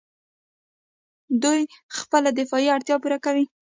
[1.43, 1.61] دوی
[1.99, 3.45] خپله دفاعي اړتیا پوره کوي.